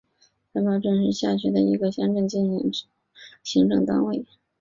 [0.53, 2.39] 覃巴镇是下辖的一个乡镇级
[3.43, 4.25] 行政单位。